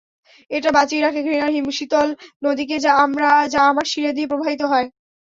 [0.51, 2.07] এটা বাঁচিয়ে রাখে ঘৃণার হিমশীতল
[2.43, 2.91] নদীকে যা
[3.67, 4.87] আমার শিরা দিয়ে প্রবাহিত হয়।